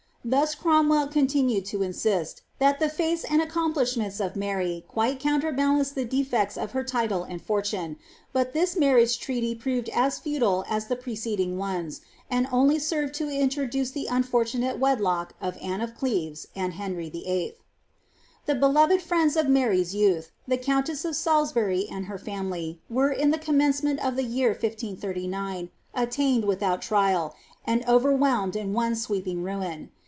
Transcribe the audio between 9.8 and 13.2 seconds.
as futile as the preceiiing ones, and only served